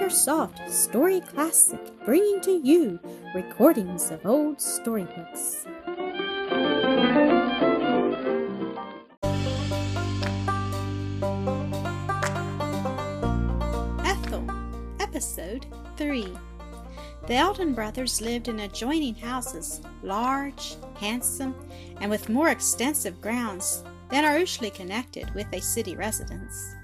[0.00, 2.98] AcreSoft Story Classic, bringing to you
[3.34, 5.66] recordings of old storybooks.
[14.06, 14.50] Ethel,
[15.00, 15.66] Episode
[15.98, 16.34] 3.
[17.26, 21.54] The Eldon brothers lived in adjoining houses, large, handsome,
[22.00, 26.74] and with more extensive grounds than are usually connected with a city residence.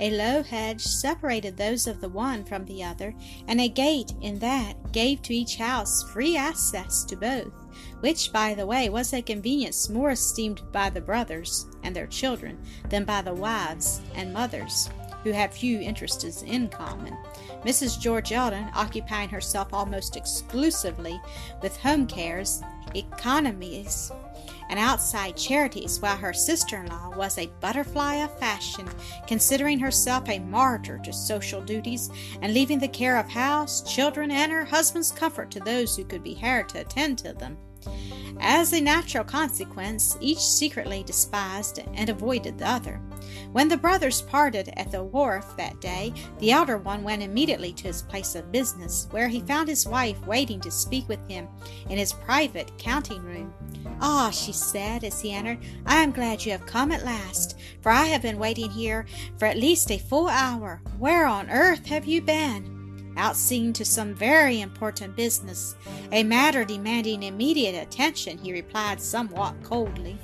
[0.00, 3.14] A low hedge separated those of the one from the other,
[3.46, 7.52] and a gate in that gave to each house free access to both,
[8.00, 12.58] which, by the way, was a convenience more esteemed by the brothers and their children
[12.88, 14.90] than by the wives and mothers,
[15.22, 17.16] who had few interests in common.
[17.62, 17.98] Mrs.
[17.98, 21.20] George Eldon occupying herself almost exclusively
[21.62, 22.62] with home cares,
[22.94, 24.10] economies,
[24.68, 28.88] and outside charities, while her sister in law was a butterfly of fashion,
[29.26, 32.10] considering herself a martyr to social duties
[32.42, 36.22] and leaving the care of house, children, and her husband's comfort to those who could
[36.22, 37.56] be hired to attend to them.
[38.40, 43.00] As a natural consequence, each secretly despised and avoided the other.
[43.52, 47.84] When the brothers parted at the wharf that day, the elder one went immediately to
[47.84, 51.48] his place of business, where he found his wife waiting to speak with him
[51.88, 53.54] in his private counting room.
[54.00, 57.92] Ah, she said as he entered, I am glad you have come at last, for
[57.92, 59.06] I have been waiting here
[59.38, 60.82] for at least a full hour.
[60.98, 62.73] Where on earth have you been?
[63.16, 65.76] Out seeing to some very important business,
[66.12, 70.18] a matter demanding immediate attention, he replied somewhat coldly.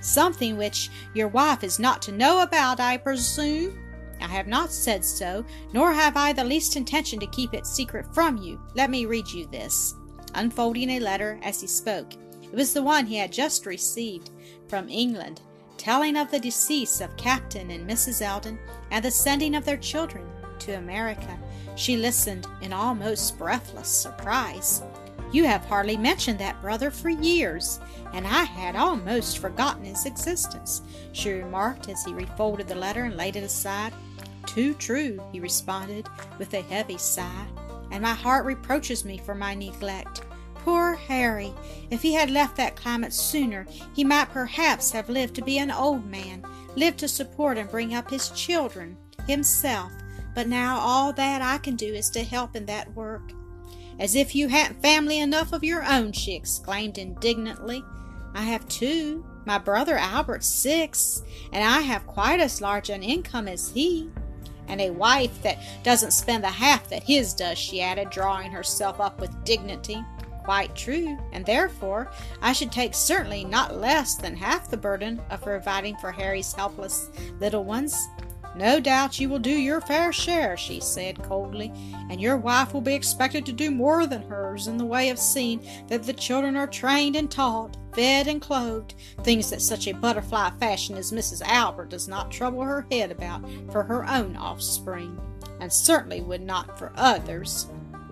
[0.00, 3.78] Something which your wife is not to know about, I presume?
[4.20, 8.06] I have not said so, nor have I the least intention to keep it secret
[8.14, 8.60] from you.
[8.74, 9.94] Let me read you this.
[10.34, 14.30] Unfolding a letter as he spoke, it was the one he had just received
[14.68, 15.40] from England,
[15.76, 18.22] telling of the decease of Captain and Mrs.
[18.22, 18.58] Eldon
[18.90, 20.26] and the sending of their children
[20.60, 21.38] to America.
[21.76, 24.82] She listened in almost breathless surprise.
[25.30, 27.80] You have hardly mentioned that brother for years,
[28.14, 30.82] and I had almost forgotten his existence,
[31.12, 33.92] she remarked as he refolded the letter and laid it aside.
[34.46, 37.46] Too true, he responded with a heavy sigh,
[37.90, 40.22] and my heart reproaches me for my neglect.
[40.54, 41.52] Poor Harry!
[41.90, 45.70] If he had left that climate sooner, he might perhaps have lived to be an
[45.70, 46.44] old man,
[46.74, 49.92] lived to support and bring up his children, himself.
[50.36, 53.32] But now all that I can do is to help in that work.
[53.98, 57.82] As if you hadn't family enough of your own, she exclaimed indignantly.
[58.34, 59.24] I have two.
[59.46, 64.10] My brother Albert's six, and I have quite as large an income as he.
[64.68, 69.00] And a wife that doesn't spend the half that his does, she added, drawing herself
[69.00, 70.04] up with dignity.
[70.44, 72.10] Quite true, and therefore
[72.42, 77.08] I should take certainly not less than half the burden of providing for Harry's helpless
[77.40, 78.06] little ones.
[78.56, 81.70] No doubt you will do your fair share, she said coldly,
[82.08, 85.18] and your wife will be expected to do more than hers in the way of
[85.18, 89.92] seeing that the children are trained and taught, fed and clothed, things that such a
[89.92, 91.42] butterfly fashion as Mrs.
[91.42, 95.20] Albert does not trouble her head about for her own offspring,
[95.60, 97.66] and certainly would not for others.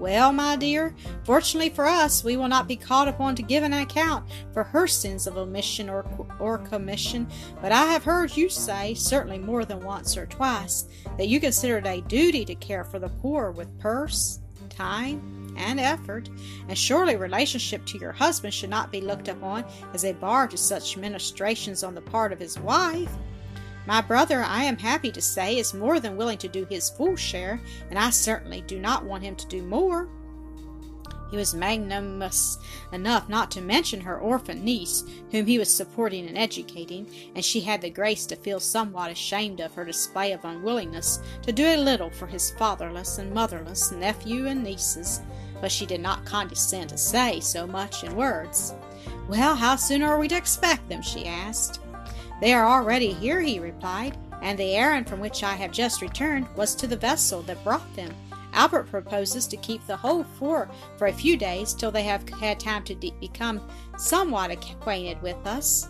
[0.05, 0.95] Well, my dear,
[1.25, 4.87] fortunately for us, we will not be called upon to give an account for her
[4.87, 6.05] sins of omission or,
[6.39, 7.27] or commission,
[7.63, 10.85] but I have heard you say, certainly more than once or twice,
[11.17, 15.81] that you consider it a duty to care for the poor with purse, time, and
[15.81, 16.29] effort,
[16.69, 20.59] and surely relationship to your husband should not be looked upon as a bar to
[20.59, 23.17] such ministrations on the part of his wife.
[23.87, 27.17] My brother, I am happy to say, is more than willing to do his full
[27.17, 30.09] share, and I certainly do not want him to do more.
[31.31, 32.59] He was magnanimous
[32.93, 35.03] enough not to mention her orphan niece,
[35.33, 39.61] whom he was supporting and educating, and she had the grace to feel somewhat ashamed
[39.61, 44.47] of her display of unwillingness to do a little for his fatherless and motherless nephew
[44.47, 45.23] and nieces,
[45.61, 48.75] but she did not condescend to say so much in words.
[49.29, 51.03] Well, how soon are we to expect them?
[51.03, 51.81] she asked.
[52.41, 56.47] They are already here, he replied, and the errand from which I have just returned
[56.57, 58.15] was to the vessel that brought them.
[58.53, 62.61] Albert proposes to keep the whole four for a few days till they have had
[62.61, 63.61] time to de- become
[63.97, 65.89] somewhat acquainted with us.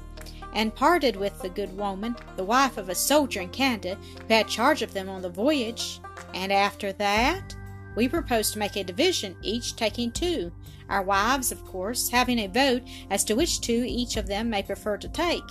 [0.55, 3.99] And parted with the good woman, the wife of a soldier in Canada,
[4.29, 6.01] who had charge of them on the voyage.
[6.33, 7.57] And after that,
[7.97, 10.53] we propose to make a division, each taking two.
[10.89, 14.63] Our wives, of course, having a vote as to which two each of them may
[14.63, 15.43] prefer to take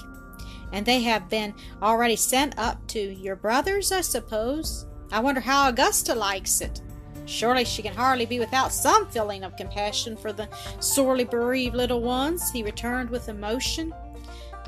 [0.73, 4.85] and they have been already sent up to your brother's, I suppose.
[5.11, 6.81] I wonder how Augusta likes it.
[7.25, 10.49] Surely she can hardly be without some feeling of compassion for the
[10.81, 13.93] sorely bereaved little ones, he returned with emotion.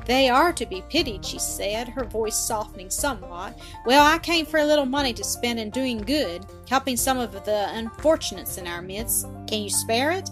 [0.06, 3.58] They are to be pitied, she said, her voice softening somewhat.
[3.84, 7.32] Well, I came for a little money to spend in doing good, helping some of
[7.44, 9.26] the unfortunates in our midst.
[9.48, 10.30] Can you spare it?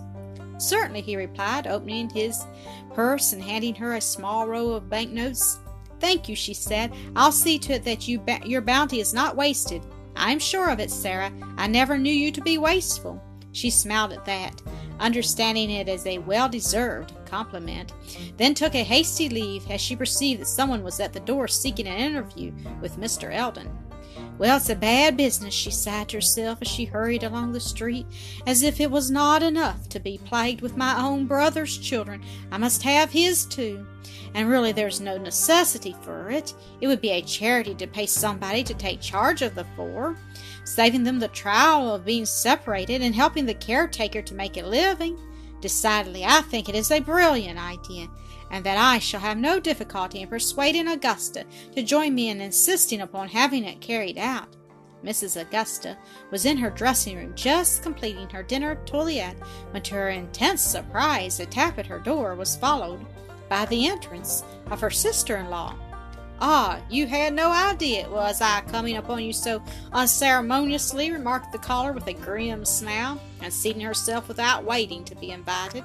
[0.59, 2.47] Certainly, he replied, opening his
[2.95, 5.59] purse and handing her a small roll of banknotes.
[6.01, 6.93] Thank you, she said.
[7.17, 9.83] I'll see to it that you ba- your bounty is not wasted.
[10.17, 11.33] I'm sure of it, Sarah.
[11.57, 13.23] I never knew you to be wasteful.
[13.53, 14.61] She smiled at that,
[14.99, 17.93] understanding it as a well deserved compliment,
[18.37, 21.87] then took a hasty leave as she perceived that someone was at the door seeking
[21.87, 23.33] an interview with Mr.
[23.33, 23.71] Eldon.
[24.37, 28.05] Well, it's a bad business, she sighed to herself as she hurried along the street,
[28.49, 32.21] as if it was not enough to be plagued with my own brother's children.
[32.51, 33.87] I must have his too.
[34.35, 36.53] And really, there's no necessity for it.
[36.81, 40.17] It would be a charity to pay somebody to take charge of the four,
[40.65, 45.17] saving them the trial of being separated and helping the caretaker to make a living.
[45.65, 48.09] Decidedly, I think it is a brilliant idea,
[48.51, 53.01] and that I shall have no difficulty in persuading Augusta to join me in insisting
[53.01, 54.57] upon having it carried out.
[55.03, 55.41] Mrs.
[55.41, 55.97] Augusta
[56.31, 59.39] was in her dressing room just completing her dinner toilette
[59.71, 63.01] when, to her intense surprise, a tap at her door was followed
[63.49, 65.75] by the entrance of her sister in law.
[66.47, 69.63] Ah, you had no idea it was I coming upon you so
[69.95, 75.31] unceremoniously, remarked the caller with a grim smile, and seating herself without waiting to be
[75.31, 75.85] invited.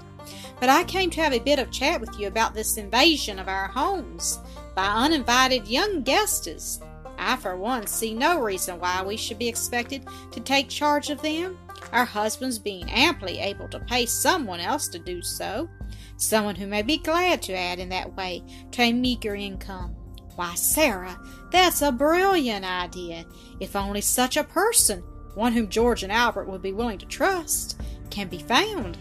[0.59, 3.47] But I came to have a bit of chat with you about this invasion of
[3.47, 4.37] our homes
[4.75, 6.81] by uninvited young guests.
[7.17, 11.21] I, for one, see no reason why we should be expected to take charge of
[11.21, 11.57] them,
[11.93, 15.69] our husbands being amply able to pay someone else to do so,
[16.17, 19.95] someone who may be glad to add in that way to a meager income.
[20.39, 21.19] Why, Sarah,
[21.51, 23.25] that's a brilliant idea.
[23.59, 25.03] If only such a person,
[25.35, 27.77] one whom George and Albert would be willing to trust,
[28.09, 28.97] can be found,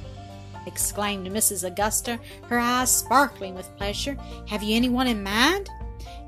[0.67, 1.62] exclaimed Mrs.
[1.62, 2.19] Augusta,
[2.49, 4.17] her eyes sparkling with pleasure.
[4.49, 5.70] Have you anyone in mind?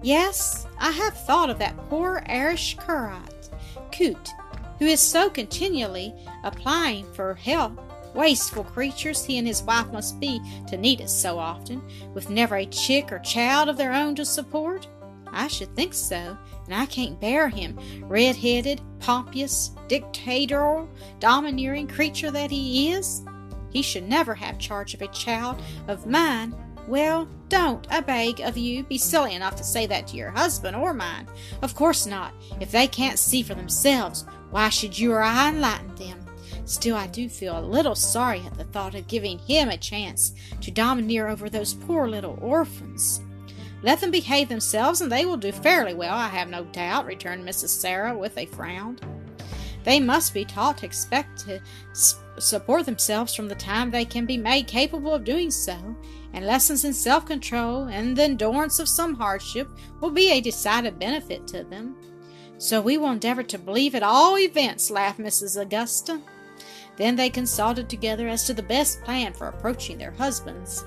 [0.00, 3.50] Yes, I have thought of that poor Irish curate,
[3.90, 4.30] Coote,
[4.78, 6.14] who is so continually
[6.44, 7.80] applying for help.
[8.14, 11.82] Wasteful creatures he and his wife must be to need it so often,
[12.14, 14.86] with never a chick or child of their own to support.
[15.32, 20.88] I should think so, and I can't bear him, red headed, pompous, dictatorial,
[21.18, 23.22] domineering creature that he is.
[23.70, 26.54] He should never have charge of a child of mine.
[26.88, 30.76] Well, don't, I beg of you, be silly enough to say that to your husband
[30.76, 31.28] or mine.
[31.62, 32.32] Of course not.
[32.60, 36.24] If they can't see for themselves, why should you or I enlighten them?
[36.64, 40.32] Still, I do feel a little sorry at the thought of giving him a chance
[40.60, 43.20] to domineer over those poor little orphans.
[43.82, 47.44] Let them behave themselves, and they will do fairly well, I have no doubt, returned
[47.46, 47.68] Mrs.
[47.68, 48.98] Sarah with a frown.
[49.84, 51.60] They must be taught to expect to
[52.38, 55.96] support themselves from the time they can be made capable of doing so,
[56.32, 59.68] and lessons in self control and the endurance of some hardship
[60.00, 61.96] will be a decided benefit to them.
[62.58, 65.58] So we will endeavor to believe at all events, laughed Mrs.
[65.60, 66.20] Augusta.
[67.00, 70.84] Then they consulted together as to the best plan for approaching their husbands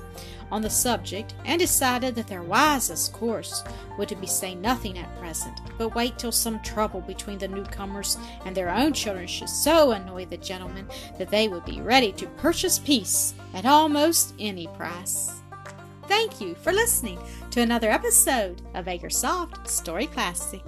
[0.52, 3.64] on the subject and decided that their wisest course
[3.98, 8.20] would be to say nothing at present, but wait till some trouble between the newcomers
[8.46, 10.88] and their own children should so annoy the gentlemen
[11.18, 15.42] that they would be ready to purchase peace at almost any price.
[16.08, 17.18] Thank you for listening
[17.50, 20.62] to another episode of Acresoft Story Classic.